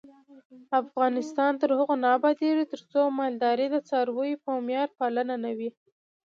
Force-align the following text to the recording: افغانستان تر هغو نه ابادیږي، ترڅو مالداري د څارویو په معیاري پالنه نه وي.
افغانستان 0.81 1.51
تر 1.61 1.69
هغو 1.77 1.95
نه 2.03 2.07
ابادیږي، 2.17 2.65
ترڅو 2.73 3.01
مالداري 3.19 3.67
د 3.71 3.75
څارویو 3.89 4.41
په 4.45 4.49
معیاري 4.65 4.93
پالنه 4.97 5.35
نه 5.43 5.51
وي. 5.57 5.69